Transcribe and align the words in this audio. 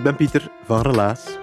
Ik 0.00 0.06
ben 0.06 0.16
Pieter 0.16 0.50
van 0.64 0.80
Relaas. 0.80 1.38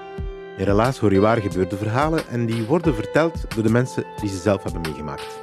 In 0.57 0.65
Relaas 0.65 0.99
hoor 0.99 1.13
je 1.13 1.19
waar 1.19 1.41
gebeurde 1.41 1.77
verhalen 1.77 2.27
en 2.27 2.45
die 2.45 2.63
worden 2.63 2.95
verteld 2.95 3.45
door 3.55 3.63
de 3.63 3.69
mensen 3.69 4.03
die 4.21 4.29
ze 4.29 4.37
zelf 4.37 4.63
hebben 4.63 4.81
meegemaakt. 4.81 5.41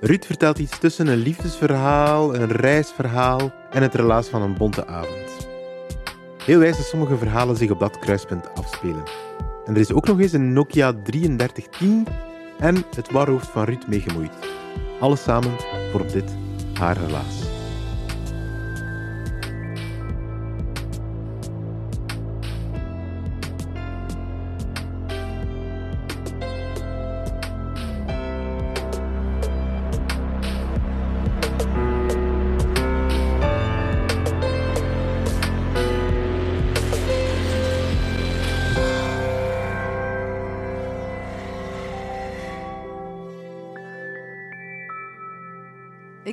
Ruud 0.00 0.24
vertelt 0.24 0.58
iets 0.58 0.78
tussen 0.78 1.06
een 1.06 1.18
liefdesverhaal, 1.18 2.34
een 2.34 2.48
reisverhaal 2.48 3.52
en 3.70 3.82
het 3.82 3.94
relaas 3.94 4.28
van 4.28 4.42
een 4.42 4.54
bonte 4.54 4.86
avond. 4.86 5.48
Heel 6.44 6.58
wijs 6.58 6.76
dat 6.76 6.86
sommige 6.86 7.16
verhalen 7.16 7.56
zich 7.56 7.70
op 7.70 7.78
dat 7.78 7.98
kruispunt 7.98 8.54
afspelen. 8.54 9.02
En 9.64 9.74
er 9.74 9.80
is 9.80 9.92
ook 9.92 10.06
nog 10.06 10.20
eens 10.20 10.32
een 10.32 10.52
Nokia 10.52 10.92
3310 11.02 12.06
en 12.58 12.84
het 12.96 13.10
warhoofd 13.10 13.46
van 13.46 13.64
Ruud 13.64 13.86
meegemoeid. 13.86 14.32
Alles 15.00 15.22
samen 15.22 15.56
vormt 15.92 16.12
dit 16.12 16.36
haar 16.78 16.96
relaas. 16.96 17.37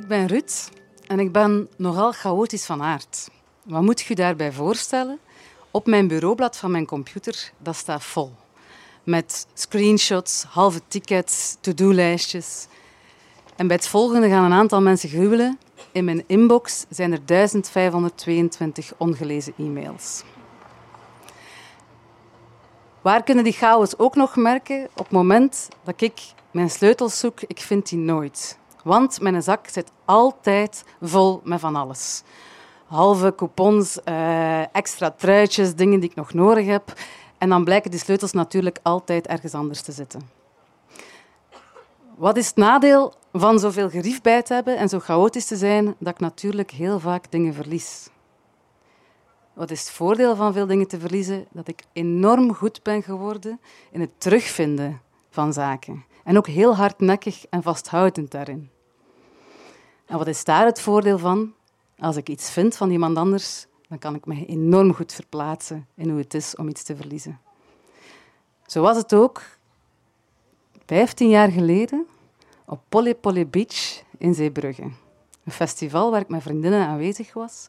Ik 0.06 0.12
ben 0.12 0.26
Ruud 0.26 0.70
en 1.06 1.18
ik 1.18 1.32
ben 1.32 1.68
nogal 1.76 2.12
chaotisch 2.12 2.64
van 2.64 2.82
aard. 2.82 3.28
Wat 3.62 3.82
moet 3.82 4.00
je 4.00 4.14
daarbij 4.14 4.52
voorstellen? 4.52 5.18
Op 5.70 5.86
mijn 5.86 6.08
bureaublad 6.08 6.56
van 6.56 6.70
mijn 6.70 6.86
computer, 6.86 7.52
dat 7.58 7.76
staat 7.76 8.04
vol. 8.04 8.32
Met 9.02 9.46
screenshots, 9.54 10.42
halve 10.42 10.80
tickets, 10.88 11.56
to-do-lijstjes. 11.60 12.66
En 13.56 13.66
bij 13.66 13.76
het 13.76 13.88
volgende 13.88 14.28
gaan 14.28 14.44
een 14.44 14.58
aantal 14.58 14.80
mensen 14.80 15.08
gruwelen. 15.08 15.58
In 15.92 16.04
mijn 16.04 16.24
inbox 16.26 16.84
zijn 16.88 17.12
er 17.12 17.20
1522 17.24 18.92
ongelezen 18.96 19.54
e-mails. 19.58 20.22
Waar 23.00 23.22
kunnen 23.22 23.44
die 23.44 23.52
chaos 23.52 23.98
ook 23.98 24.14
nog 24.14 24.36
merken? 24.36 24.84
Op 24.84 25.04
het 25.04 25.10
moment 25.10 25.68
dat 25.84 26.00
ik 26.00 26.20
mijn 26.50 26.70
sleutels 26.70 27.18
zoek, 27.18 27.40
ik 27.40 27.60
vind 27.60 27.88
die 27.88 27.98
nooit. 27.98 28.58
Want 28.86 29.20
mijn 29.20 29.42
zak 29.42 29.68
zit 29.68 29.90
altijd 30.04 30.84
vol 31.00 31.40
met 31.44 31.60
van 31.60 31.76
alles. 31.76 32.22
Halve 32.86 33.34
coupons, 33.36 34.02
eh, 34.02 34.74
extra 34.74 35.10
truitjes, 35.10 35.74
dingen 35.74 36.00
die 36.00 36.10
ik 36.10 36.16
nog 36.16 36.32
nodig 36.32 36.66
heb. 36.66 36.92
En 37.38 37.48
dan 37.48 37.64
blijken 37.64 37.90
die 37.90 38.00
sleutels 38.00 38.32
natuurlijk 38.32 38.78
altijd 38.82 39.26
ergens 39.26 39.54
anders 39.54 39.82
te 39.82 39.92
zitten. 39.92 40.20
Wat 42.16 42.36
is 42.36 42.46
het 42.46 42.56
nadeel 42.56 43.14
van 43.32 43.58
zoveel 43.58 43.90
gerief 43.90 44.20
bij 44.20 44.42
te 44.42 44.54
hebben 44.54 44.76
en 44.76 44.88
zo 44.88 44.98
chaotisch 44.98 45.46
te 45.46 45.56
zijn, 45.56 45.94
dat 45.98 46.12
ik 46.12 46.20
natuurlijk 46.20 46.70
heel 46.70 47.00
vaak 47.00 47.30
dingen 47.30 47.54
verlies? 47.54 48.08
Wat 49.52 49.70
is 49.70 49.80
het 49.80 49.90
voordeel 49.90 50.36
van 50.36 50.52
veel 50.52 50.66
dingen 50.66 50.88
te 50.88 51.00
verliezen? 51.00 51.46
Dat 51.50 51.68
ik 51.68 51.82
enorm 51.92 52.54
goed 52.54 52.82
ben 52.82 53.02
geworden 53.02 53.60
in 53.90 54.00
het 54.00 54.20
terugvinden 54.20 55.00
van 55.30 55.52
zaken. 55.52 56.04
En 56.24 56.36
ook 56.36 56.46
heel 56.46 56.76
hardnekkig 56.76 57.46
en 57.50 57.62
vasthoudend 57.62 58.30
daarin. 58.30 58.74
En 60.06 60.18
wat 60.18 60.26
is 60.26 60.44
daar 60.44 60.64
het 60.64 60.80
voordeel 60.80 61.18
van? 61.18 61.52
Als 61.98 62.16
ik 62.16 62.28
iets 62.28 62.50
vind 62.50 62.76
van 62.76 62.90
iemand 62.90 63.16
anders, 63.16 63.66
dan 63.88 63.98
kan 63.98 64.14
ik 64.14 64.26
me 64.26 64.46
enorm 64.46 64.94
goed 64.94 65.12
verplaatsen 65.12 65.86
in 65.94 66.08
hoe 66.08 66.18
het 66.18 66.34
is 66.34 66.56
om 66.56 66.68
iets 66.68 66.82
te 66.82 66.96
verliezen. 66.96 67.40
Zo 68.66 68.82
was 68.82 68.96
het 68.96 69.14
ook 69.14 69.42
15 70.86 71.28
jaar 71.28 71.50
geleden 71.50 72.06
op 72.64 72.80
Polly 72.88 73.14
Polly 73.14 73.48
Beach 73.48 74.02
in 74.18 74.34
Zeebrugge. 74.34 74.90
Een 75.44 75.52
festival 75.52 76.10
waar 76.10 76.20
ik 76.20 76.28
met 76.28 76.42
vriendinnen 76.42 76.86
aanwezig 76.86 77.32
was. 77.32 77.68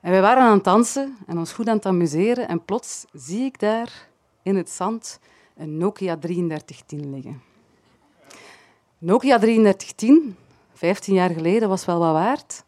En 0.00 0.10
wij 0.10 0.20
waren 0.20 0.42
aan 0.42 0.54
het 0.54 0.64
dansen 0.64 1.16
en 1.26 1.38
ons 1.38 1.52
goed 1.52 1.68
aan 1.68 1.76
het 1.76 1.86
amuseren. 1.86 2.48
En 2.48 2.64
plots 2.64 3.04
zie 3.12 3.44
ik 3.44 3.58
daar 3.58 4.08
in 4.42 4.56
het 4.56 4.70
zand 4.70 5.20
een 5.56 5.76
Nokia 5.76 6.16
3310 6.16 7.10
liggen. 7.14 7.42
Nokia 8.98 9.38
3310, 9.38 10.36
15 10.84 11.14
jaar 11.14 11.30
geleden, 11.30 11.68
was 11.68 11.84
wel 11.84 11.98
wat 11.98 12.12
waard. 12.12 12.64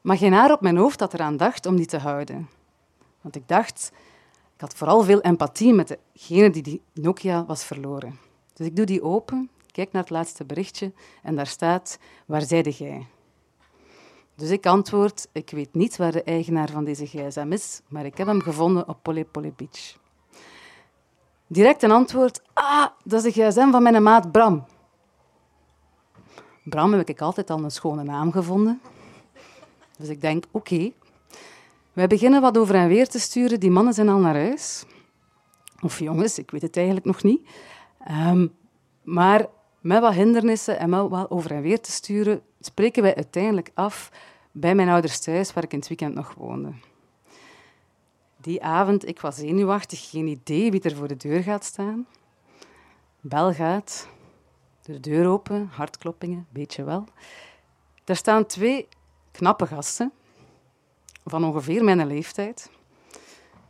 Maar 0.00 0.16
geen 0.16 0.32
haar 0.32 0.52
op 0.52 0.60
mijn 0.60 0.76
hoofd 0.76 1.00
had 1.00 1.14
eraan 1.14 1.36
dacht 1.36 1.66
om 1.66 1.76
die 1.76 1.86
te 1.86 1.98
houden. 1.98 2.48
Want 3.20 3.36
ik 3.36 3.48
dacht, 3.48 3.92
ik 4.54 4.60
had 4.60 4.74
vooral 4.74 5.02
veel 5.02 5.20
empathie 5.20 5.72
met 5.72 5.98
degene 6.12 6.50
die 6.50 6.62
die 6.62 6.82
Nokia 6.92 7.44
was 7.44 7.64
verloren. 7.64 8.18
Dus 8.52 8.66
ik 8.66 8.76
doe 8.76 8.84
die 8.84 9.02
open, 9.02 9.50
kijk 9.72 9.92
naar 9.92 10.02
het 10.02 10.10
laatste 10.10 10.44
berichtje 10.44 10.92
en 11.22 11.36
daar 11.36 11.46
staat, 11.46 11.98
waar 12.26 12.42
zijde 12.42 12.70
jij? 12.70 13.06
Dus 14.34 14.50
ik 14.50 14.66
antwoord, 14.66 15.28
ik 15.32 15.50
weet 15.50 15.74
niet 15.74 15.96
waar 15.96 16.12
de 16.12 16.22
eigenaar 16.22 16.70
van 16.70 16.84
deze 16.84 17.06
gsm 17.06 17.52
is, 17.52 17.80
maar 17.88 18.04
ik 18.04 18.16
heb 18.16 18.26
hem 18.26 18.42
gevonden 18.42 18.88
op 18.88 18.98
Polly 19.02 19.24
Polly 19.24 19.52
Beach. 19.56 19.96
Direct 21.46 21.82
een 21.82 21.90
antwoord, 21.90 22.42
ah, 22.52 22.86
dat 23.04 23.24
is 23.24 23.34
de 23.34 23.42
gsm 23.42 23.70
van 23.70 23.82
mijn 23.82 24.02
maat 24.02 24.32
Bram. 24.32 24.64
Bram 26.68 26.92
heb 26.92 27.08
ik 27.08 27.20
altijd 27.20 27.50
al 27.50 27.64
een 27.64 27.70
schone 27.70 28.02
naam 28.02 28.32
gevonden. 28.32 28.80
Dus 29.98 30.08
ik 30.08 30.20
denk, 30.20 30.44
oké. 30.50 30.92
Wij 31.92 32.06
beginnen 32.06 32.40
wat 32.40 32.58
over 32.58 32.74
en 32.74 32.88
weer 32.88 33.08
te 33.08 33.18
sturen. 33.18 33.60
Die 33.60 33.70
mannen 33.70 33.94
zijn 33.94 34.08
al 34.08 34.18
naar 34.18 34.34
huis. 34.34 34.84
Of 35.80 35.98
jongens, 35.98 36.38
ik 36.38 36.50
weet 36.50 36.62
het 36.62 36.76
eigenlijk 36.76 37.06
nog 37.06 37.22
niet. 37.22 37.48
Ehm, 37.98 38.46
maar 39.02 39.46
met 39.80 40.00
wat 40.00 40.14
hindernissen 40.14 40.78
en 40.78 40.90
met 40.90 41.08
wat 41.08 41.30
over 41.30 41.50
en 41.50 41.62
weer 41.62 41.80
te 41.80 41.90
sturen, 41.90 42.40
spreken 42.60 43.02
wij 43.02 43.14
uiteindelijk 43.14 43.70
af 43.74 44.10
bij 44.52 44.74
mijn 44.74 44.88
ouders 44.88 45.18
thuis, 45.18 45.52
waar 45.52 45.64
ik 45.64 45.72
in 45.72 45.78
het 45.78 45.88
weekend 45.88 46.14
nog 46.14 46.34
woonde. 46.34 46.72
Die 48.40 48.62
avond, 48.62 49.08
ik 49.08 49.20
was 49.20 49.36
zenuwachtig, 49.36 50.10
geen 50.10 50.26
idee 50.26 50.70
wie 50.70 50.82
er 50.82 50.96
voor 50.96 51.08
de 51.08 51.16
deur 51.16 51.42
gaat 51.42 51.64
staan. 51.64 52.06
Bel 53.20 53.52
gaat, 53.52 54.08
de 54.86 55.00
deur 55.00 55.28
open, 55.28 55.68
hartkloppingen, 55.72 56.46
beetje 56.50 56.84
wel. 56.84 57.04
Daar 58.04 58.16
staan 58.16 58.46
twee 58.46 58.88
knappe 59.30 59.66
gasten 59.66 60.12
van 61.24 61.44
ongeveer 61.44 61.84
mijn 61.84 62.06
leeftijd. 62.06 62.70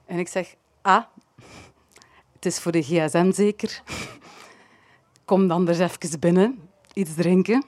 En 0.05 0.19
ik 0.19 0.29
zeg, 0.29 0.55
ah, 0.83 1.05
het 2.33 2.47
is 2.47 2.59
voor 2.59 2.73
de 2.73 2.83
gsm 2.83 3.33
zeker. 3.33 3.83
Kom 5.25 5.49
dan 5.49 5.65
dus 5.65 5.79
even 5.79 6.21
binnen, 6.21 6.69
iets 6.93 7.15
drinken. 7.15 7.65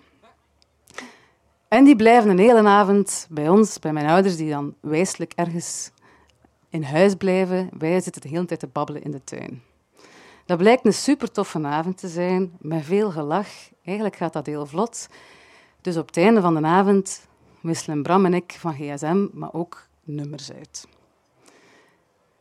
En 1.69 1.85
die 1.85 1.97
blijven 1.97 2.31
een 2.31 2.39
hele 2.39 2.69
avond 2.69 3.27
bij 3.31 3.49
ons, 3.49 3.79
bij 3.79 3.93
mijn 3.93 4.07
ouders, 4.07 4.37
die 4.37 4.51
dan 4.51 4.75
wijselijk 4.81 5.33
ergens 5.33 5.91
in 6.69 6.83
huis 6.83 7.15
blijven. 7.15 7.71
Wij 7.79 8.01
zitten 8.01 8.23
de 8.23 8.29
hele 8.29 8.45
tijd 8.45 8.61
te 8.61 8.67
babbelen 8.67 9.03
in 9.03 9.11
de 9.11 9.25
tuin. 9.25 9.63
Dat 10.49 10.59
blijkt 10.59 10.85
een 10.85 10.95
super 10.95 11.31
toffe 11.31 11.65
avond 11.65 11.99
te 11.99 12.09
zijn, 12.09 12.57
met 12.59 12.85
veel 12.85 13.11
gelach. 13.11 13.49
Eigenlijk 13.85 14.17
gaat 14.17 14.33
dat 14.33 14.47
heel 14.47 14.67
vlot. 14.67 15.09
Dus 15.81 15.97
op 15.97 16.07
het 16.07 16.17
einde 16.17 16.41
van 16.41 16.55
de 16.55 16.63
avond 16.63 17.27
wisselen 17.61 18.03
Bram 18.03 18.25
en 18.25 18.35
ik 18.35 18.57
van 18.59 18.75
gsm, 18.75 19.27
maar 19.33 19.53
ook 19.53 19.87
nummers 20.03 20.53
uit. 20.53 20.89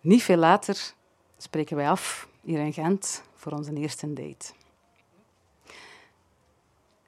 Niet 0.01 0.23
veel 0.23 0.37
later 0.37 0.93
spreken 1.37 1.75
wij 1.75 1.89
af 1.89 2.27
hier 2.41 2.59
in 2.59 2.73
Gent 2.73 3.23
voor 3.35 3.51
onze 3.51 3.73
eerste 3.73 4.13
date. 4.13 4.53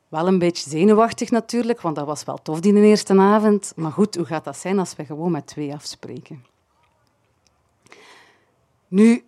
Wel 0.08 0.28
een 0.28 0.40
beetje 0.40 0.70
zenuwachtig 0.70 1.32
natuurlijk, 1.32 1.82
want 1.82 1.96
dat 1.96 2.06
was 2.06 2.24
wel 2.24 2.38
tof 2.38 2.60
die 2.60 2.74
eerste 2.74 3.20
avond. 3.20 3.74
Maar 3.76 3.92
goed, 3.92 4.16
hoe 4.16 4.26
gaat 4.26 4.44
dat 4.44 4.58
zijn 4.58 4.80
als 4.80 4.96
we 4.96 5.06
gewoon 5.06 5.32
met 5.32 5.48
twee 5.48 5.74
afspreken? 5.74 6.46
Nu, 8.88 9.24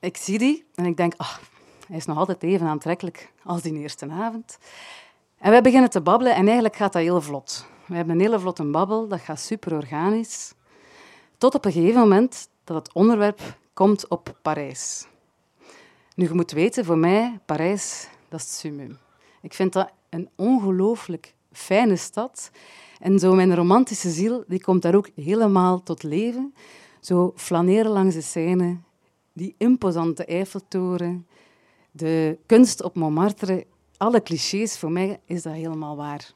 ik 0.00 0.16
zie 0.16 0.38
die 0.38 0.66
en 0.74 0.84
ik 0.84 0.96
denk, 0.96 1.14
ach, 1.16 1.40
hij 1.86 1.96
is 1.96 2.04
nog 2.04 2.16
altijd 2.16 2.42
even 2.42 2.66
aantrekkelijk 2.66 3.32
als 3.44 3.62
die 3.62 3.78
eerste 3.78 4.10
avond. 4.10 4.58
En 5.38 5.50
wij 5.50 5.62
beginnen 5.62 5.90
te 5.90 6.00
babbelen 6.00 6.34
en 6.34 6.44
eigenlijk 6.44 6.76
gaat 6.76 6.92
dat 6.92 7.02
heel 7.02 7.20
vlot. 7.20 7.66
We 7.86 7.94
hebben 7.94 8.14
een 8.14 8.20
hele 8.20 8.40
vlotte 8.40 8.64
babbel, 8.64 9.08
dat 9.08 9.20
gaat 9.20 9.40
super 9.40 9.72
organisch. 9.72 10.52
Tot 11.38 11.54
op 11.54 11.64
een 11.64 11.72
gegeven 11.72 12.00
moment 12.00 12.48
dat 12.64 12.76
het 12.76 12.92
onderwerp 12.92 13.40
komt 13.72 14.08
op 14.08 14.38
Parijs. 14.42 15.06
Nu, 16.14 16.24
je 16.24 16.34
moet 16.34 16.50
weten, 16.50 16.84
voor 16.84 16.98
mij, 16.98 17.38
Parijs, 17.46 18.08
dat 18.28 18.40
is 18.40 18.46
het 18.46 18.54
summum. 18.54 18.98
Ik 19.42 19.54
vind 19.54 19.72
dat 19.72 19.90
een 20.08 20.28
ongelooflijk 20.36 21.34
fijne 21.52 21.96
stad. 21.96 22.50
En 22.98 23.18
zo 23.18 23.34
mijn 23.34 23.54
romantische 23.54 24.10
ziel 24.10 24.44
die 24.46 24.60
komt 24.60 24.82
daar 24.82 24.94
ook 24.94 25.08
helemaal 25.14 25.82
tot 25.82 26.02
leven. 26.02 26.54
Zo 27.00 27.32
flaneren 27.36 27.90
langs 27.90 28.14
de 28.14 28.20
Seine, 28.20 28.76
die 29.38 29.54
imposante 29.58 30.24
Eiffeltoren, 30.24 31.26
de 31.90 32.38
kunst 32.46 32.82
op 32.82 32.94
Montmartre, 32.94 33.66
alle 33.96 34.22
clichés, 34.22 34.78
voor 34.78 34.90
mij 34.90 35.20
is 35.24 35.42
dat 35.42 35.52
helemaal 35.52 35.96
waar. 35.96 36.32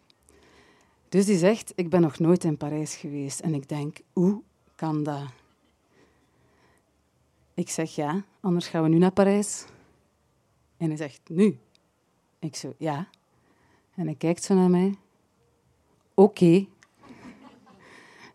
Dus 1.09 1.25
die 1.25 1.39
zegt, 1.39 1.73
ik 1.75 1.91
ben 1.91 2.01
nog 2.01 2.19
nooit 2.19 2.45
in 2.45 2.57
Parijs 2.57 2.95
geweest. 2.95 3.41
En 3.41 3.55
ik 3.55 3.69
denk, 3.69 3.99
hoe 4.13 4.43
kan 4.75 5.03
dat? 5.03 5.23
Ik 7.55 7.71
zeg, 7.71 7.95
ja, 7.95 8.25
anders 8.41 8.69
gaan 8.69 8.83
we 8.83 8.89
nu 8.89 8.99
naar 8.99 9.13
Parijs. 9.13 9.65
En 10.77 10.87
hij 10.89 10.97
zegt, 10.97 11.21
nu? 11.29 11.59
Ik 12.39 12.57
zo, 12.57 12.75
ja. 12.79 13.09
En 13.95 14.05
hij 14.07 14.15
kijkt 14.15 14.45
zo 14.45 14.55
naar 14.55 14.71
mij. 14.71 14.95
Oké. 16.15 16.67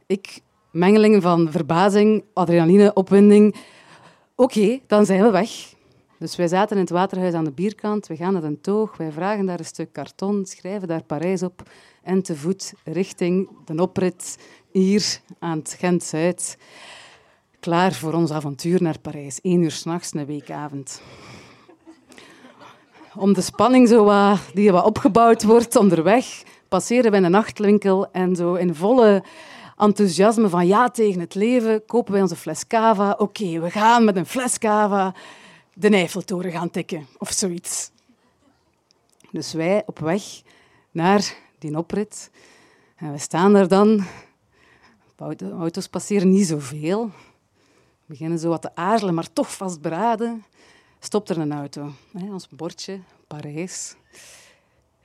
Ik, 0.06 0.42
mengeling 0.72 1.22
van 1.22 1.52
verbazing, 1.52 2.24
adrenaline, 2.34 2.94
opwinding. 2.94 3.56
Oké, 4.40 4.80
dan 4.88 5.06
zijn 5.06 5.22
we 5.22 5.30
weg. 5.30 5.50
Dus 6.20 6.36
wij 6.36 6.48
zaten 6.48 6.76
in 6.76 6.82
het 6.82 6.92
waterhuis 6.92 7.34
aan 7.34 7.44
de 7.44 7.52
bierkant. 7.52 8.08
We 8.08 8.16
gaan 8.16 8.34
naar 8.34 8.44
een 8.44 8.62
toog. 8.62 8.98
Wij 8.98 9.12
vragen 9.12 9.46
daar 9.46 9.60
een 9.60 9.66
stuk 9.66 9.94
karton, 9.94 10.46
schrijven 10.46 10.88
daar 10.88 11.04
Parijs 11.04 11.44
op 11.44 11.70
en 12.04 12.22
te 12.22 12.36
voet 12.36 12.74
richting 12.84 13.50
de 13.66 13.82
oprit 13.82 14.38
hier 14.72 15.20
aan 15.40 15.58
het 15.58 15.76
Gent-Zuid. 15.80 16.58
Klaar 17.60 17.94
voor 17.94 18.14
ons 18.14 18.32
avontuur 18.32 18.82
naar 18.82 19.00
Parijs. 19.00 19.40
Eén 19.42 19.62
uur 19.62 19.72
s'nachts, 19.72 20.14
een 20.14 20.26
weekavond 20.26 21.02
om 23.16 23.34
de 23.34 23.42
spanning 23.42 23.88
zo 23.88 24.04
wat, 24.04 24.40
die 24.54 24.72
wat 24.72 24.86
opgebouwd 24.86 25.44
wordt 25.44 25.76
onderweg, 25.76 26.26
passeren 26.68 27.12
we 27.12 27.18
een 27.18 27.32
nachtwinkel 27.32 28.12
en 28.12 28.36
zo 28.36 28.54
in 28.54 28.76
volle 28.76 29.24
enthousiasme 29.78 30.50
van 30.50 30.68
ja 30.68 30.90
tegen 30.90 31.20
het 31.20 31.36
leven, 31.36 31.86
kopen 31.86 32.12
wij 32.12 32.22
onze 32.22 32.36
fles 32.36 32.68
cava. 32.68 33.12
Oké, 33.12 33.60
we 33.60 33.72
gaan 33.72 34.06
met 34.06 34.16
een 34.16 34.26
fles 34.26 34.58
cava 34.58 35.14
de 35.74 35.90
Eiffeltoren 35.90 36.52
gaan 36.52 36.70
tikken 36.70 37.08
of 37.18 37.32
zoiets. 37.32 37.92
Dus 39.32 39.54
wij 39.54 39.84
op 39.86 40.00
weg 40.00 40.42
naar 40.92 41.36
die 41.60 41.78
oprit. 41.78 42.32
En 42.96 43.12
we 43.12 43.18
staan 43.18 43.54
daar 43.54 43.68
dan. 43.68 44.06
Auto's 45.60 45.88
passeren 45.88 46.30
niet 46.30 46.48
zoveel. 46.48 47.06
We 47.06 48.14
beginnen 48.14 48.40
zo 48.40 48.50
wat 48.50 48.62
te 48.62 48.76
aarzelen, 48.76 49.14
maar 49.14 49.34
toch 49.34 49.56
vastberaden 49.56 50.46
stopt 51.00 51.30
er 51.30 51.38
een 51.38 51.54
auto. 51.54 51.92
Ons 52.14 52.48
bordje, 52.50 53.00
Parijs. 53.28 53.96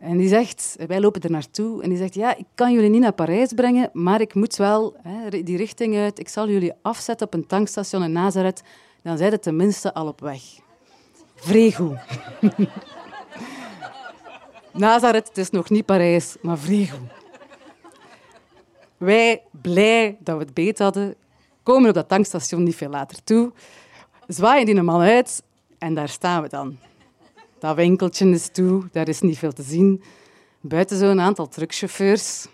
En 0.03 0.17
die 0.17 0.29
zegt, 0.29 0.77
wij 0.87 1.01
lopen 1.01 1.21
er 1.21 1.31
naartoe, 1.31 1.83
en 1.83 1.89
die 1.89 1.99
zegt, 1.99 2.15
ja, 2.15 2.37
ik 2.37 2.45
kan 2.55 2.73
jullie 2.73 2.91
niet 2.91 3.01
naar 3.01 3.13
Parijs 3.13 3.53
brengen, 3.53 3.91
maar 3.93 4.21
ik 4.21 4.35
moet 4.35 4.57
wel 4.57 4.97
hè, 5.03 5.43
die 5.43 5.57
richting 5.57 5.97
uit. 5.97 6.19
Ik 6.19 6.29
zal 6.29 6.49
jullie 6.49 6.73
afzetten 6.83 7.27
op 7.27 7.35
een 7.35 7.47
tankstation 7.47 8.03
in 8.03 8.13
Nazareth. 8.13 8.63
Dan 9.03 9.17
zijn 9.17 9.33
het 9.33 9.43
tenminste 9.43 9.95
al 9.95 10.07
op 10.07 10.21
weg. 10.21 10.43
Vrego. 11.35 11.97
Nazareth, 14.73 15.29
het 15.29 15.39
is 15.39 15.51
nog 15.51 15.71
niet 15.71 15.87
Parijs, 15.87 16.37
maar 16.41 16.59
vrego. 16.59 16.99
Wij, 18.97 19.43
blij 19.51 20.17
dat 20.21 20.37
we 20.37 20.43
het 20.43 20.55
beet 20.55 20.79
hadden, 20.79 21.15
komen 21.63 21.89
op 21.89 21.95
dat 21.95 22.09
tankstation 22.09 22.63
niet 22.63 22.77
veel 22.77 22.91
later 22.91 23.25
toe, 23.25 23.53
zwaaien 24.27 24.67
die 24.67 24.83
man 24.83 25.01
uit 25.01 25.43
en 25.79 25.95
daar 25.95 26.09
staan 26.09 26.43
we 26.43 26.49
dan. 26.49 26.79
Dat 27.63 27.77
winkeltje 27.77 28.31
is 28.31 28.49
toe, 28.53 28.83
daar 28.93 29.09
is 29.09 29.21
niet 29.21 29.39
veel 29.39 29.53
te 29.53 29.63
zien. 29.63 30.03
Buiten 30.61 30.99
zo'n 30.99 31.21
aantal 31.21 31.49
truckchauffeurs. 31.49 32.47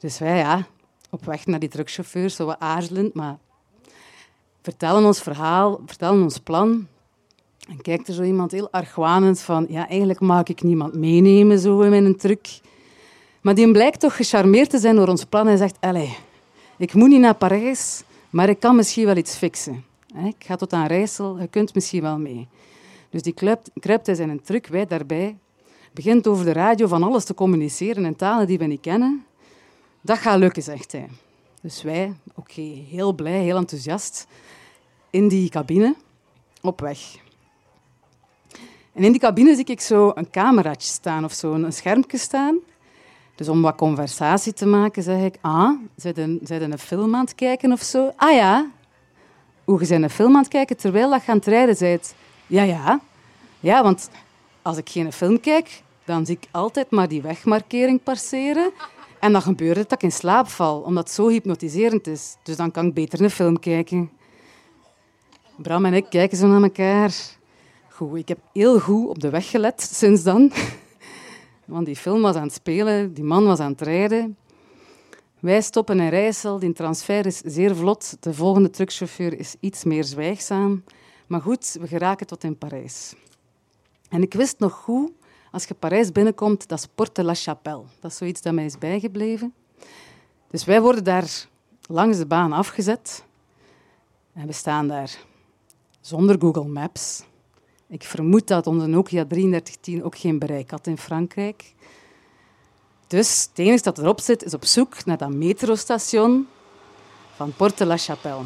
Dus 0.00 0.18
wij, 0.18 0.36
ja, 0.36 0.66
op 1.10 1.24
weg 1.24 1.46
naar 1.46 1.58
die 1.58 1.68
truckchauffeurs, 1.68 2.36
zo 2.36 2.54
aarzelend, 2.58 3.14
maar 3.14 3.38
vertellen 4.62 5.04
ons 5.04 5.20
verhaal, 5.20 5.80
vertellen 5.86 6.22
ons 6.22 6.38
plan. 6.38 6.86
En 7.68 7.82
kijkt 7.82 8.08
er 8.08 8.14
zo 8.14 8.22
iemand 8.22 8.50
heel 8.50 8.70
argwanend 8.70 9.40
van, 9.40 9.66
ja, 9.68 9.88
eigenlijk 9.88 10.20
mag 10.20 10.42
ik 10.42 10.62
niemand 10.62 10.94
meenemen 10.94 11.58
zo 11.58 11.80
in 11.80 11.90
mijn 11.90 12.16
truck. 12.16 12.60
Maar 13.40 13.54
die 13.54 13.70
blijkt 13.70 14.00
toch 14.00 14.16
gecharmeerd 14.16 14.70
te 14.70 14.78
zijn 14.78 14.96
door 14.96 15.08
ons 15.08 15.24
plan 15.24 15.48
en 15.48 15.58
zegt, 15.58 15.76
allez, 15.80 16.10
ik 16.76 16.94
moet 16.94 17.08
niet 17.08 17.20
naar 17.20 17.34
Parijs, 17.34 18.02
maar 18.30 18.48
ik 18.48 18.60
kan 18.60 18.76
misschien 18.76 19.04
wel 19.04 19.16
iets 19.16 19.36
fixen. 19.36 19.84
Ik 20.24 20.44
ga 20.46 20.56
tot 20.56 20.72
aan 20.72 20.86
Rijssel, 20.86 21.38
je 21.38 21.48
kunt 21.48 21.74
misschien 21.74 22.02
wel 22.02 22.18
mee. 22.18 22.48
Dus 23.10 23.22
die 23.22 23.34
hij 24.06 24.14
zijn 24.14 24.30
truc, 24.42 24.66
wij 24.66 24.86
daarbij. 24.86 25.36
Begint 25.92 26.26
over 26.26 26.44
de 26.44 26.52
radio 26.52 26.86
van 26.86 27.02
alles 27.02 27.24
te 27.24 27.34
communiceren 27.34 28.04
in 28.04 28.16
talen 28.16 28.46
die 28.46 28.58
we 28.58 28.64
niet 28.64 28.80
kennen. 28.80 29.24
Dat 30.00 30.18
gaat 30.18 30.38
lukken, 30.38 30.62
zegt 30.62 30.92
hij. 30.92 31.08
Dus 31.62 31.82
wij, 31.82 32.14
oké, 32.34 32.60
heel 32.90 33.12
blij, 33.12 33.40
heel 33.42 33.56
enthousiast, 33.56 34.26
in 35.10 35.28
die 35.28 35.50
cabine, 35.50 35.94
op 36.60 36.80
weg. 36.80 36.98
En 38.92 39.04
in 39.04 39.12
die 39.12 39.20
cabine 39.20 39.54
zie 39.54 39.64
ik 39.64 39.80
zo 39.80 40.12
een 40.14 40.30
cameraatje 40.30 40.88
staan 40.88 41.24
of 41.24 41.32
zo, 41.32 41.52
een 41.52 41.72
schermpje 41.72 42.18
staan. 42.18 42.58
Dus 43.34 43.48
om 43.48 43.62
wat 43.62 43.76
conversatie 43.76 44.52
te 44.52 44.66
maken, 44.66 45.02
zeg 45.02 45.22
ik, 45.22 45.38
ah, 45.40 45.78
zijn 45.96 46.72
een 46.72 46.78
film 46.78 47.14
aan 47.14 47.24
het 47.24 47.34
kijken 47.34 47.72
of 47.72 47.82
zo? 47.82 48.12
Ah 48.16 48.32
ja, 48.34 48.70
hoe 49.64 49.86
je 49.86 49.94
een 49.94 50.10
film 50.10 50.34
aan 50.34 50.42
het 50.42 50.50
kijken 50.50 50.76
terwijl 50.76 51.14
je 51.14 51.20
aan 51.26 51.36
het 51.36 51.46
rijden 51.46 51.76
bent. 51.78 52.14
Ja, 52.50 52.62
ja. 52.62 53.00
Ja, 53.60 53.82
want 53.82 54.10
als 54.62 54.76
ik 54.76 54.88
geen 54.88 55.12
film 55.12 55.40
kijk, 55.40 55.82
dan 56.04 56.26
zie 56.26 56.36
ik 56.40 56.48
altijd 56.50 56.90
maar 56.90 57.08
die 57.08 57.22
wegmarkering 57.22 58.02
passeren. 58.02 58.72
En 59.20 59.32
dan 59.32 59.42
gebeurt 59.42 59.76
het 59.76 59.88
dat 59.88 60.02
ik 60.02 60.04
in 60.04 60.12
slaap 60.16 60.48
val, 60.48 60.80
omdat 60.80 61.04
het 61.04 61.12
zo 61.12 61.28
hypnotiserend 61.28 62.06
is. 62.06 62.36
Dus 62.42 62.56
dan 62.56 62.70
kan 62.70 62.86
ik 62.86 62.94
beter 62.94 63.20
een 63.20 63.30
film 63.30 63.58
kijken. 63.58 64.10
Bram 65.56 65.84
en 65.84 65.94
ik 65.94 66.06
kijken 66.08 66.36
zo 66.38 66.46
naar 66.46 66.62
elkaar. 66.62 67.14
Goed, 67.88 68.18
ik 68.18 68.28
heb 68.28 68.38
heel 68.52 68.80
goed 68.80 69.08
op 69.08 69.18
de 69.18 69.30
weg 69.30 69.50
gelet 69.50 69.82
sinds 69.92 70.22
dan. 70.22 70.52
Want 71.64 71.86
die 71.86 71.96
film 71.96 72.22
was 72.22 72.36
aan 72.36 72.42
het 72.42 72.52
spelen, 72.52 73.14
die 73.14 73.24
man 73.24 73.44
was 73.44 73.58
aan 73.58 73.72
het 73.72 73.80
rijden. 73.80 74.36
Wij 75.40 75.60
stoppen 75.60 76.00
in 76.00 76.08
Rijssel. 76.08 76.58
Die 76.58 76.72
transfer 76.72 77.26
is 77.26 77.40
zeer 77.44 77.76
vlot. 77.76 78.16
De 78.20 78.34
volgende 78.34 78.70
truckchauffeur 78.70 79.38
is 79.38 79.54
iets 79.60 79.84
meer 79.84 80.04
zwijgzaam. 80.04 80.82
Maar 81.30 81.40
goed, 81.40 81.76
we 81.80 81.86
geraken 81.86 82.26
tot 82.26 82.44
in 82.44 82.58
Parijs. 82.58 83.14
En 84.08 84.22
ik 84.22 84.34
wist 84.34 84.58
nog 84.58 84.72
goed, 84.72 85.10
als 85.50 85.64
je 85.64 85.74
Parijs 85.74 86.12
binnenkomt, 86.12 86.68
dat 86.68 86.78
is 86.78 86.86
Porte 86.94 87.24
la 87.24 87.34
Chapelle. 87.34 87.82
Dat 88.00 88.10
is 88.10 88.16
zoiets 88.16 88.40
dat 88.42 88.52
mij 88.52 88.64
is 88.64 88.78
bijgebleven. 88.78 89.54
Dus 90.50 90.64
wij 90.64 90.80
worden 90.80 91.04
daar 91.04 91.46
langs 91.86 92.18
de 92.18 92.26
baan 92.26 92.52
afgezet. 92.52 93.24
En 94.32 94.46
we 94.46 94.52
staan 94.52 94.88
daar 94.88 95.18
zonder 96.00 96.40
Google 96.40 96.68
Maps. 96.68 97.22
Ik 97.86 98.02
vermoed 98.02 98.46
dat 98.46 98.66
onze 98.66 98.86
Nokia 98.86 99.24
3310 99.24 100.04
ook 100.04 100.18
geen 100.18 100.38
bereik 100.38 100.70
had 100.70 100.86
in 100.86 100.98
Frankrijk. 100.98 101.74
Dus 103.06 103.46
het 103.48 103.58
enige 103.58 103.82
dat 103.82 103.98
erop 103.98 104.20
zit, 104.20 104.44
is 104.44 104.54
op 104.54 104.64
zoek 104.64 105.04
naar 105.04 105.18
dat 105.18 105.32
metrostation 105.32 106.48
van 107.34 107.52
Porte 107.56 107.86
la 107.86 107.96
Chapelle. 107.96 108.44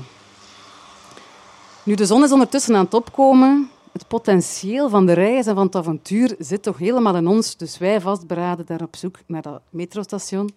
Nu, 1.85 1.95
de 1.95 2.07
zon 2.07 2.25
is 2.25 2.33
ondertussen 2.33 2.77
aan 2.77 2.85
het 2.85 2.95
opkomen 2.95 3.71
het 3.93 4.09
potentieel 4.09 4.89
van 4.89 5.07
de 5.07 5.13
reis 5.13 5.47
en 5.47 5.55
van 5.55 5.67
het 5.67 5.77
avontuur 5.77 6.35
zit 6.39 6.63
toch 6.63 6.79
helemaal 6.79 7.17
in 7.17 7.27
ons. 7.27 7.57
Dus 7.57 7.79
wij 7.79 8.01
vastberaden 8.01 8.67
daar 8.67 8.83
op 8.83 8.97
zoek 8.97 9.19
naar 9.27 9.43
dat 9.43 9.61
metrostation. 9.71 10.51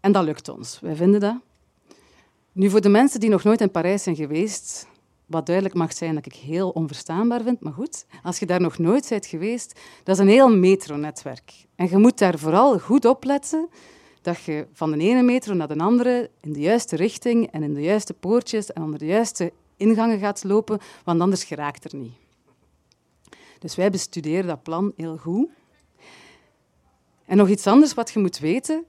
En 0.00 0.12
dat 0.12 0.24
lukt 0.24 0.48
ons. 0.48 0.80
Wij 0.80 0.94
vinden 0.94 1.20
dat. 1.20 1.34
Nu, 2.52 2.70
voor 2.70 2.80
de 2.80 2.88
mensen 2.88 3.20
die 3.20 3.30
nog 3.30 3.44
nooit 3.44 3.60
in 3.60 3.70
Parijs 3.70 4.02
zijn 4.02 4.16
geweest, 4.16 4.86
wat 5.26 5.46
duidelijk 5.46 5.76
mag 5.76 5.92
zijn 5.92 6.14
dat 6.14 6.26
ik 6.26 6.34
heel 6.34 6.70
onverstaanbaar 6.70 7.42
vind, 7.42 7.60
maar 7.60 7.72
goed, 7.72 8.06
als 8.22 8.38
je 8.38 8.46
daar 8.46 8.60
nog 8.60 8.78
nooit 8.78 9.06
bent 9.08 9.26
geweest, 9.26 9.80
dat 10.04 10.14
is 10.14 10.20
een 10.20 10.28
heel 10.28 10.56
metronetwerk. 10.56 11.52
En 11.74 11.88
je 11.90 11.96
moet 11.96 12.18
daar 12.18 12.38
vooral 12.38 12.78
goed 12.78 13.04
op 13.04 13.24
letten 13.24 13.68
dat 14.22 14.42
je 14.42 14.66
van 14.72 14.90
de 14.90 14.98
ene 14.98 15.22
metro 15.22 15.54
naar 15.54 15.68
de 15.68 15.78
andere 15.78 16.30
in 16.40 16.52
de 16.52 16.60
juiste 16.60 16.96
richting 16.96 17.50
en 17.50 17.62
in 17.62 17.74
de 17.74 17.82
juiste 17.82 18.14
poortjes 18.14 18.72
en 18.72 18.82
onder 18.82 18.98
de 18.98 19.06
juiste 19.06 19.52
ingangen 19.80 20.18
gaat 20.18 20.44
lopen, 20.44 20.78
want 21.04 21.20
anders 21.20 21.44
geraakt 21.44 21.92
er 21.92 21.98
niet. 21.98 22.14
Dus 23.58 23.74
wij 23.76 23.90
bestuderen 23.90 24.46
dat 24.46 24.62
plan 24.62 24.92
heel 24.96 25.16
goed. 25.16 25.48
En 27.24 27.36
nog 27.36 27.48
iets 27.48 27.66
anders 27.66 27.94
wat 27.94 28.10
je 28.10 28.18
moet 28.18 28.38
weten, 28.38 28.84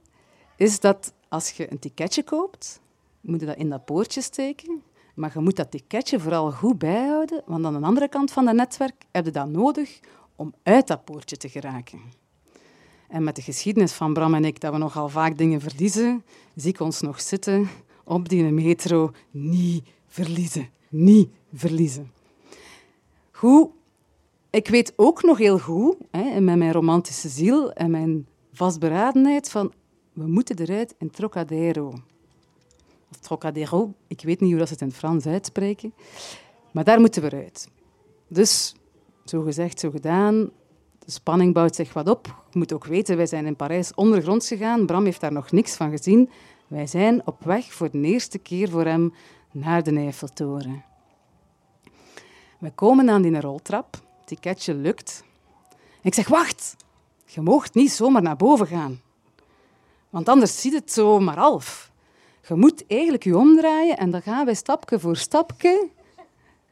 is 0.56 0.80
dat 0.80 1.12
als 1.28 1.50
je 1.50 1.70
een 1.70 1.78
ticketje 1.78 2.22
koopt, 2.22 2.80
moet 3.20 3.40
je 3.40 3.46
dat 3.46 3.56
in 3.56 3.68
dat 3.68 3.84
poortje 3.84 4.20
steken. 4.20 4.82
Maar 5.14 5.30
je 5.34 5.40
moet 5.40 5.56
dat 5.56 5.70
ticketje 5.70 6.20
vooral 6.20 6.50
goed 6.52 6.78
bijhouden, 6.78 7.42
want 7.46 7.64
aan 7.64 7.80
de 7.80 7.86
andere 7.86 8.08
kant 8.08 8.32
van 8.32 8.44
dat 8.44 8.54
netwerk 8.54 9.04
heb 9.10 9.24
je 9.24 9.30
dat 9.30 9.48
nodig 9.48 10.00
om 10.36 10.54
uit 10.62 10.86
dat 10.86 11.04
poortje 11.04 11.36
te 11.36 11.48
geraken. 11.48 12.00
En 13.08 13.24
met 13.24 13.36
de 13.36 13.42
geschiedenis 13.42 13.92
van 13.92 14.12
Bram 14.12 14.34
en 14.34 14.44
ik, 14.44 14.60
dat 14.60 14.72
we 14.72 14.78
nogal 14.78 15.08
vaak 15.08 15.38
dingen 15.38 15.60
verliezen, 15.60 16.24
zie 16.54 16.70
ik 16.70 16.80
ons 16.80 17.00
nog 17.00 17.20
zitten 17.20 17.68
op 18.04 18.28
die 18.28 18.44
metro. 18.44 19.10
Niet 19.30 19.88
verliezen. 20.06 20.68
Niet 20.92 21.28
verliezen. 21.52 22.12
Goed, 23.30 23.70
ik 24.50 24.68
weet 24.68 24.92
ook 24.96 25.22
nog 25.22 25.38
heel 25.38 25.58
goed, 25.58 25.96
hè, 26.10 26.40
met 26.40 26.56
mijn 26.56 26.72
romantische 26.72 27.28
ziel 27.28 27.72
en 27.72 27.90
mijn 27.90 28.26
vastberadenheid, 28.52 29.50
van 29.50 29.72
we 30.12 30.26
moeten 30.26 30.58
eruit 30.58 30.94
in 30.98 31.10
Trocadero. 31.10 31.92
Of 33.10 33.16
Trocadero, 33.20 33.92
ik 34.06 34.20
weet 34.22 34.40
niet 34.40 34.50
hoe 34.50 34.58
dat 34.58 34.66
ze 34.66 34.72
het 34.72 34.82
in 34.82 34.88
het 34.88 34.96
Frans 34.96 35.26
uitspreken. 35.26 35.94
Maar 36.72 36.84
daar 36.84 37.00
moeten 37.00 37.22
we 37.22 37.30
uit. 37.30 37.68
Dus, 38.28 38.74
zo 39.24 39.42
gezegd, 39.42 39.80
zo 39.80 39.90
gedaan. 39.90 40.50
De 40.98 41.10
spanning 41.10 41.54
bouwt 41.54 41.74
zich 41.74 41.92
wat 41.92 42.08
op. 42.08 42.26
Je 42.50 42.58
moet 42.58 42.72
ook 42.72 42.84
weten, 42.84 43.16
wij 43.16 43.26
zijn 43.26 43.46
in 43.46 43.56
Parijs 43.56 43.94
ondergronds 43.94 44.48
gegaan. 44.48 44.86
Bram 44.86 45.04
heeft 45.04 45.20
daar 45.20 45.32
nog 45.32 45.50
niks 45.52 45.76
van 45.76 45.90
gezien. 45.90 46.30
Wij 46.66 46.86
zijn 46.86 47.26
op 47.26 47.44
weg 47.44 47.72
voor 47.72 47.90
de 47.90 48.00
eerste 48.00 48.38
keer 48.38 48.68
voor 48.68 48.84
hem 48.84 49.12
naar 49.52 49.82
de 49.82 49.96
Eiffeltoren. 49.96 50.84
We 52.58 52.70
komen 52.70 53.10
aan 53.10 53.22
die 53.22 53.40
roltrap. 53.40 53.92
Het 53.92 54.26
ticketje 54.26 54.74
lukt. 54.74 55.24
Ik 56.02 56.14
zeg, 56.14 56.28
wacht. 56.28 56.76
Je 57.24 57.40
moogt 57.40 57.74
niet 57.74 57.90
zomaar 57.90 58.22
naar 58.22 58.36
boven 58.36 58.66
gaan. 58.66 59.00
Want 60.10 60.28
anders 60.28 60.60
ziet 60.60 60.72
het 60.72 60.92
zo 60.92 61.20
maar 61.20 61.38
half. 61.38 61.92
Je 62.48 62.54
moet 62.54 62.86
eigenlijk 62.86 63.24
je 63.24 63.36
omdraaien 63.36 63.96
en 63.96 64.10
dan 64.10 64.22
gaan 64.22 64.44
wij 64.44 64.54
stapje 64.54 64.98
voor 64.98 65.16
stapje 65.16 65.88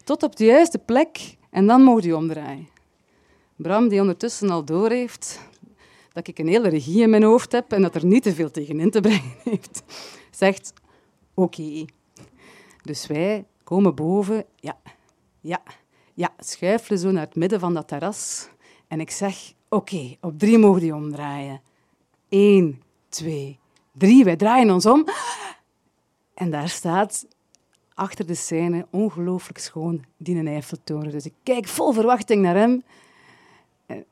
tot 0.05 0.23
op 0.23 0.37
de 0.37 0.45
juiste 0.45 0.79
plek 0.79 1.37
en 1.51 1.67
dan 1.67 1.83
mag 1.83 2.03
je 2.03 2.17
omdraaien. 2.17 2.69
Bram, 3.57 3.89
die 3.89 4.01
ondertussen 4.01 4.51
al 4.51 4.65
door 4.65 4.91
heeft 4.91 5.41
dat 6.13 6.29
ik 6.29 6.39
een 6.39 6.49
hele 6.49 6.69
regie 6.69 7.03
in 7.03 7.11
mijn 7.11 7.23
hoofd 7.23 7.53
heb 7.53 7.73
en 7.73 7.83
dat 7.83 7.95
er 7.95 8.05
niet 8.05 8.23
te 8.23 8.35
veel 8.35 8.51
tegenin 8.51 8.91
te 8.91 9.01
brengen 9.01 9.35
heeft, 9.45 9.83
zegt 10.31 10.73
oké. 11.35 11.85
Dus 12.83 13.07
wij 13.07 13.45
komen 13.65 13.95
boven, 13.95 14.45
ja, 14.57 14.79
ja, 15.41 15.63
ja, 16.15 16.31
schuifelen 16.39 16.99
zo 16.99 17.11
naar 17.11 17.25
het 17.25 17.35
midden 17.35 17.61
van 17.61 17.75
dat 17.75 17.89
terras. 17.89 18.49
En 18.89 19.01
ik 19.01 19.11
zeg, 19.11 19.53
oké, 19.69 20.17
op 20.21 20.39
drie 20.39 20.59
mogen 20.59 20.81
die 20.81 20.95
omdraaien. 20.95 21.61
Eén, 22.29 22.83
twee, 23.09 23.59
drie. 23.93 24.25
Wij 24.25 24.37
draaien 24.37 24.71
ons 24.71 24.87
om. 24.87 25.05
En 26.35 26.51
daar 26.51 26.69
staat 26.69 27.27
achter 27.95 28.27
de 28.27 28.35
scène, 28.35 28.87
ongelooflijk 28.91 29.59
schoon, 29.59 30.05
die 30.17 30.37
een 30.37 30.47
Eiffeltoren. 30.47 31.11
Dus 31.11 31.25
ik 31.25 31.35
kijk 31.43 31.67
vol 31.67 31.93
verwachting 31.93 32.43
naar 32.43 32.55
hem. 32.55 32.83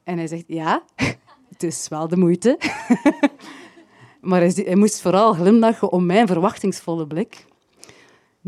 En 0.04 0.16
hij 0.16 0.26
zegt, 0.26 0.44
ja, 0.46 0.82
het 1.52 1.62
is 1.62 1.88
wel 1.88 2.08
de 2.08 2.16
moeite. 2.16 2.58
maar 4.20 4.40
hij, 4.40 4.52
hij 4.54 4.76
moest 4.76 5.00
vooral 5.00 5.32
glimlachen 5.32 5.92
om 5.92 6.06
mijn 6.06 6.26
verwachtingsvolle 6.26 7.06
blik. 7.06 7.46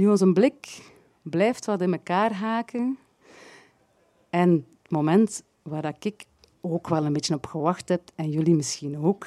Nu, 0.00 0.09
onze 0.09 0.33
blik 0.33 0.83
blijft 1.23 1.66
wat 1.66 1.80
in 1.80 1.92
elkaar 1.92 2.33
haken. 2.33 2.99
En 4.30 4.50
het 4.83 4.90
moment 4.90 5.42
waar 5.62 5.95
ik 6.00 6.25
ook 6.61 6.88
wel 6.88 7.04
een 7.04 7.12
beetje 7.12 7.35
op 7.35 7.47
gewacht 7.47 7.88
heb, 7.88 8.11
en 8.14 8.30
jullie 8.30 8.54
misschien 8.54 8.99
ook. 8.99 9.26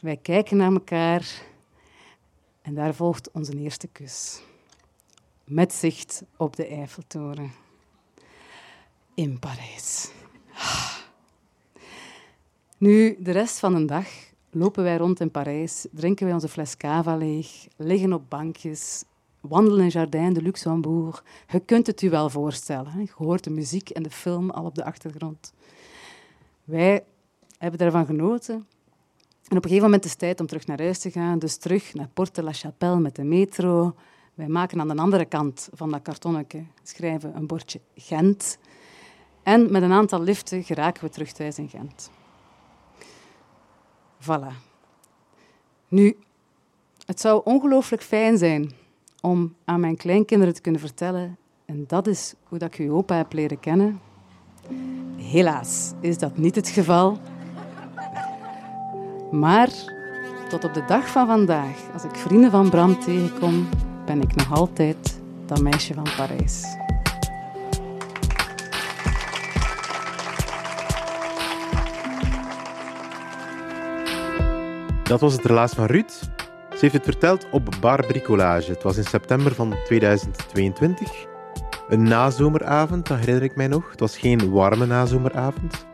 Wij 0.00 0.16
kijken 0.16 0.56
naar 0.56 0.72
elkaar 0.72 1.42
en 2.62 2.74
daar 2.74 2.94
volgt 2.94 3.30
onze 3.30 3.58
eerste 3.58 3.88
kus. 3.88 4.42
Met 5.44 5.72
zicht 5.72 6.22
op 6.36 6.56
de 6.56 6.66
Eiffeltoren. 6.66 7.52
In 9.14 9.38
Parijs. 9.38 10.12
Nu, 12.78 13.16
de 13.20 13.30
rest 13.30 13.58
van 13.58 13.74
de 13.74 13.84
dag 13.84 14.06
lopen 14.50 14.82
wij 14.82 14.96
rond 14.96 15.20
in 15.20 15.30
Parijs, 15.30 15.86
drinken 15.90 16.24
wij 16.24 16.34
onze 16.34 16.48
fles 16.48 16.76
cava 16.76 17.16
leeg, 17.16 17.66
liggen 17.76 18.12
op 18.12 18.30
bankjes, 18.30 19.04
wandelen 19.40 19.84
in 19.84 19.88
Jardin 19.88 20.32
de 20.32 20.42
Luxembourg. 20.42 21.24
Je 21.48 21.60
kunt 21.60 21.86
het 21.86 22.02
u 22.02 22.10
wel 22.10 22.30
voorstellen. 22.30 22.92
Hè? 22.92 23.00
Je 23.00 23.12
hoort 23.14 23.44
de 23.44 23.50
muziek 23.50 23.90
en 23.90 24.02
de 24.02 24.10
film 24.10 24.50
al 24.50 24.64
op 24.64 24.74
de 24.74 24.84
achtergrond. 24.84 25.52
Wij 26.64 27.04
hebben 27.58 27.78
daarvan 27.78 28.06
genoten. 28.06 28.54
En 29.48 29.56
op 29.56 29.64
een 29.64 29.70
gegeven 29.70 29.84
moment 29.84 30.04
is 30.04 30.10
het 30.10 30.18
tijd 30.18 30.40
om 30.40 30.46
terug 30.46 30.66
naar 30.66 30.80
huis 30.80 30.98
te 30.98 31.10
gaan. 31.10 31.38
Dus 31.38 31.56
terug 31.56 31.94
naar 31.94 32.08
Porte 32.14 32.42
la 32.42 32.52
Chapelle 32.52 33.00
met 33.00 33.16
de 33.16 33.24
metro. 33.24 33.94
Wij 34.34 34.48
maken 34.48 34.80
aan 34.80 34.88
de 34.88 34.96
andere 34.96 35.24
kant 35.24 35.68
van 35.72 35.90
dat 35.90 36.02
kartonnetje, 36.02 36.64
schrijven 36.82 37.36
een 37.36 37.46
bordje 37.46 37.80
Gent. 37.94 38.58
En 39.42 39.72
met 39.72 39.82
een 39.82 39.92
aantal 39.92 40.22
liften 40.22 40.64
geraken 40.64 41.04
we 41.04 41.10
terug 41.10 41.32
thuis 41.32 41.58
in 41.58 41.68
Gent. 41.68 42.10
Voilà. 44.22 44.68
Nu, 45.88 46.18
het 47.06 47.20
zou 47.20 47.40
ongelooflijk 47.44 48.02
fijn 48.02 48.38
zijn 48.38 48.72
om 49.20 49.54
aan 49.64 49.80
mijn 49.80 49.96
kleinkinderen 49.96 50.54
te 50.54 50.60
kunnen 50.60 50.80
vertellen. 50.80 51.36
En 51.64 51.84
dat 51.86 52.06
is 52.06 52.34
hoe 52.44 52.58
dat 52.58 52.72
ik 52.72 52.78
uw 52.80 52.94
opa 52.94 53.16
heb 53.16 53.32
leren 53.32 53.60
kennen. 53.60 54.00
Helaas 55.16 55.92
is 56.00 56.18
dat 56.18 56.36
niet 56.36 56.54
het 56.54 56.68
geval. 56.68 57.18
Maar 59.30 59.68
tot 60.48 60.64
op 60.64 60.74
de 60.74 60.84
dag 60.86 61.08
van 61.08 61.26
vandaag, 61.26 61.92
als 61.92 62.04
ik 62.04 62.14
vrienden 62.14 62.50
van 62.50 62.70
Bram 62.70 63.00
tegenkom, 63.00 63.68
ben 64.06 64.22
ik 64.22 64.34
nog 64.34 64.52
altijd 64.52 65.20
dat 65.46 65.60
meisje 65.60 65.94
van 65.94 66.06
Parijs. 66.16 66.78
Dat 75.02 75.20
was 75.20 75.32
het 75.32 75.44
relaas 75.44 75.72
van 75.72 75.86
Ruud. 75.86 76.39
Ze 76.80 76.86
heeft 76.86 77.04
het 77.04 77.14
verteld 77.14 77.46
op 77.50 77.68
Bar 77.80 78.06
Bricolage. 78.06 78.70
Het 78.70 78.82
was 78.82 78.96
in 78.96 79.04
september 79.04 79.54
van 79.54 79.74
2022. 79.84 81.26
Een 81.88 82.02
nazomeravond, 82.02 83.06
dat 83.06 83.18
herinner 83.18 83.42
ik 83.42 83.56
mij 83.56 83.66
nog. 83.66 83.90
Het 83.90 84.00
was 84.00 84.18
geen 84.18 84.50
warme 84.50 84.86
nazomeravond. 84.86 85.86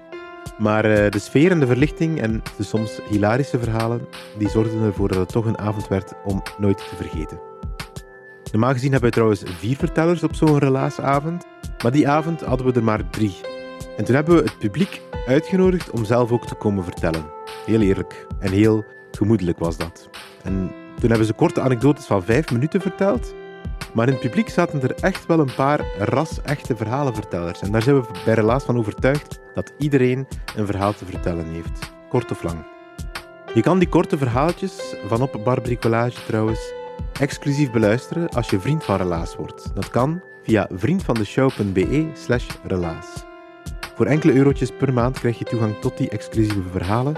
Maar 0.59 0.85
uh, 0.85 1.11
de 1.11 1.19
sfeer 1.19 1.50
en 1.50 1.61
de 1.61 1.66
verlichting 1.66 2.21
en 2.21 2.43
de 2.57 2.62
soms 2.62 3.00
hilarische 3.09 3.59
verhalen, 3.59 4.09
die 4.38 4.49
zorgden 4.49 4.83
ervoor 4.83 5.09
dat 5.09 5.19
het 5.19 5.28
toch 5.28 5.45
een 5.45 5.59
avond 5.59 5.88
werd 5.88 6.12
om 6.25 6.43
nooit 6.59 6.78
te 6.78 6.97
vergeten. 6.97 7.40
Normaal 8.52 8.73
gezien 8.73 8.90
hebben 8.90 9.09
we 9.09 9.14
trouwens 9.14 9.43
vier 9.45 9.76
vertellers 9.76 10.23
op 10.23 10.35
zo'n 10.35 10.59
relaasavond, 10.59 11.45
maar 11.83 11.93
die 11.93 12.09
avond 12.09 12.40
hadden 12.40 12.66
we 12.66 12.73
er 12.73 12.85
maar 12.85 13.11
drie. 13.11 13.37
En 13.97 14.05
toen 14.05 14.14
hebben 14.14 14.37
we 14.37 14.43
het 14.43 14.59
publiek 14.59 15.00
uitgenodigd 15.26 15.90
om 15.90 16.05
zelf 16.05 16.33
ook 16.33 16.47
te 16.47 16.55
komen 16.55 16.85
vertellen. 16.85 17.25
Heel 17.64 17.81
eerlijk 17.81 18.26
en 18.38 18.52
heel 18.52 18.85
gemoedelijk 19.11 19.59
was 19.59 19.76
dat. 19.76 20.09
En 20.47 20.71
toen 21.00 21.09
hebben 21.09 21.26
ze 21.26 21.33
korte 21.33 21.61
anekdotes 21.61 22.07
van 22.07 22.23
vijf 22.23 22.53
minuten 22.53 22.81
verteld. 22.81 23.35
Maar 23.95 24.07
in 24.07 24.12
het 24.12 24.23
publiek 24.23 24.49
zaten 24.49 24.83
er 24.83 24.95
echt 24.95 25.26
wel 25.26 25.38
een 25.38 25.55
paar 25.57 25.85
ras-echte 25.99 26.76
verhalenvertellers. 26.76 27.61
En 27.61 27.73
daar 27.73 27.83
zijn 27.83 28.00
we 28.00 28.09
bij 28.25 28.35
Relaas 28.35 28.65
van 28.65 28.79
overtuigd 28.79 29.41
dat 29.55 29.73
iedereen 29.79 30.26
een 30.57 30.67
verhaal 30.67 30.95
te 30.95 31.05
vertellen 31.05 31.47
heeft. 31.47 31.93
Kort 32.09 32.31
of 32.31 32.43
lang. 32.43 32.65
Je 33.55 33.62
kan 33.62 33.79
die 33.79 33.88
korte 33.88 34.19
verhaaltjes 34.19 34.95
van 35.07 35.23
op 35.23 35.41
Bar 35.45 35.61
Bricolage 35.61 36.25
trouwens 36.26 36.73
exclusief 37.21 37.71
beluisteren 37.71 38.29
als 38.29 38.50
je 38.50 38.61
vriend 38.61 38.85
van 38.85 38.97
Relaas 38.97 39.37
wordt. 39.37 39.71
Dat 39.75 39.91
kan 39.91 40.23
via 40.43 40.69
vriendvandeshow.be 40.73 42.11
slash 42.15 42.49
relaas. 42.65 43.25
Voor 43.95 44.07
enkele 44.07 44.35
eurotjes 44.35 44.71
per 44.71 44.93
maand 44.93 45.19
krijg 45.19 45.38
je 45.38 45.45
toegang 45.45 45.79
tot 45.81 45.97
die 45.97 46.09
exclusieve 46.09 46.69
verhalen 46.71 47.17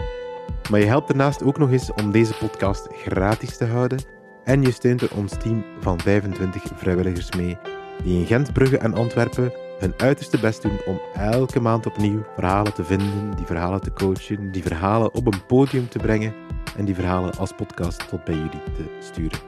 maar 0.70 0.80
je 0.80 0.86
helpt 0.86 1.08
daarnaast 1.08 1.42
ook 1.42 1.58
nog 1.58 1.70
eens 1.70 1.92
om 1.92 2.10
deze 2.10 2.34
podcast 2.34 2.88
gratis 2.92 3.56
te 3.56 3.64
houden 3.64 3.98
en 4.44 4.62
je 4.62 4.72
steunt 4.72 5.02
er 5.02 5.16
ons 5.16 5.32
team 5.36 5.64
van 5.80 6.00
25 6.00 6.62
vrijwilligers 6.74 7.32
mee, 7.36 7.58
die 8.02 8.20
in 8.20 8.26
Gent, 8.26 8.52
Brugge 8.52 8.78
en 8.78 8.94
Antwerpen 8.94 9.52
hun 9.78 9.94
uiterste 9.96 10.38
best 10.38 10.62
doen 10.62 10.78
om 10.86 11.00
elke 11.14 11.60
maand 11.60 11.86
opnieuw 11.86 12.24
verhalen 12.34 12.74
te 12.74 12.84
vinden, 12.84 13.36
die 13.36 13.46
verhalen 13.46 13.80
te 13.80 13.92
coachen, 13.92 14.52
die 14.52 14.62
verhalen 14.62 15.14
op 15.14 15.26
een 15.26 15.46
podium 15.46 15.88
te 15.88 15.98
brengen 15.98 16.34
en 16.76 16.84
die 16.84 16.94
verhalen 16.94 17.36
als 17.36 17.52
podcast 17.52 18.08
tot 18.08 18.24
bij 18.24 18.34
jullie 18.34 18.62
te 18.74 18.84
sturen. 19.00 19.38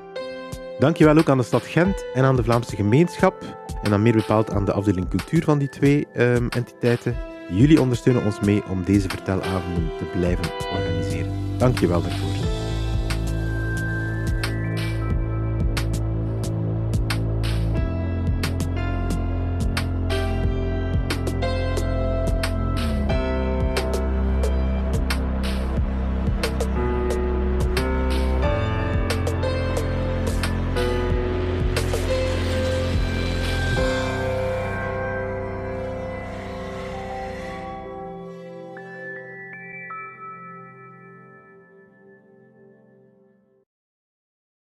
Dankjewel 0.78 1.18
ook 1.18 1.28
aan 1.28 1.38
de 1.38 1.44
stad 1.44 1.66
Gent 1.66 2.04
en 2.14 2.24
aan 2.24 2.36
de 2.36 2.42
Vlaamse 2.42 2.76
gemeenschap 2.76 3.44
en 3.82 3.90
dan 3.90 4.02
meer 4.02 4.12
bepaald 4.12 4.50
aan 4.50 4.64
de 4.64 4.72
afdeling 4.72 5.08
cultuur 5.08 5.44
van 5.44 5.58
die 5.58 5.68
twee 5.68 6.06
um, 6.16 6.48
entiteiten. 6.48 7.29
Jullie 7.52 7.80
ondersteunen 7.80 8.24
ons 8.24 8.40
mee 8.40 8.62
om 8.68 8.84
deze 8.84 9.08
vertelavonden 9.08 9.90
te 9.98 10.04
blijven 10.04 10.44
organiseren. 10.72 11.32
Dankjewel 11.58 12.02
daarvoor. 12.02 12.39